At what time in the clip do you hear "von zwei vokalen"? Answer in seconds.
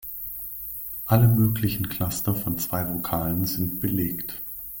2.33-3.45